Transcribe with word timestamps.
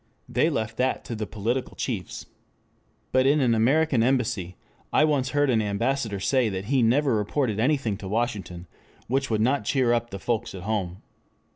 They 0.27 0.49
left 0.49 0.77
that 0.77 1.05
to 1.05 1.15
the 1.15 1.27
political 1.27 1.75
chiefs. 1.75 2.25
But 3.11 3.27
in 3.27 3.39
an 3.39 3.53
American 3.53 4.01
Embassy 4.01 4.57
I 4.91 5.03
once 5.05 5.29
heard 5.29 5.51
an 5.51 5.61
ambassador 5.61 6.19
say 6.19 6.49
that 6.49 6.65
he 6.65 6.81
never 6.81 7.13
reported 7.15 7.59
anything 7.59 7.97
to 7.97 8.07
Washington 8.07 8.65
which 9.05 9.29
would 9.29 9.41
not 9.41 9.63
cheer 9.63 9.93
up 9.93 10.09
the 10.09 10.17
folks 10.17 10.55
at 10.55 10.63
home. 10.63 11.03